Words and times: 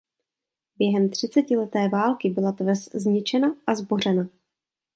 Během 0.79 1.09
třicetileté 1.09 1.87
války 1.89 2.29
byla 2.29 2.51
tvrz 2.51 2.89
zničena 2.93 3.55
a 3.67 3.75
zbořena. 3.75 4.27